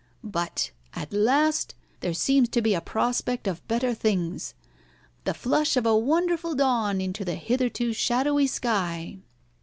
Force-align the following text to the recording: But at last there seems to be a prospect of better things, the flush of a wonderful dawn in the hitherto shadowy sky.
But 0.23 0.71
at 0.95 1.13
last 1.13 1.75
there 1.99 2.15
seems 2.15 2.49
to 2.49 2.61
be 2.63 2.73
a 2.73 2.81
prospect 2.81 3.45
of 3.45 3.67
better 3.67 3.93
things, 3.93 4.55
the 5.25 5.33
flush 5.35 5.77
of 5.77 5.85
a 5.85 5.95
wonderful 5.95 6.55
dawn 6.55 6.99
in 6.99 7.11
the 7.13 7.35
hitherto 7.35 7.93
shadowy 7.93 8.47
sky. 8.47 9.19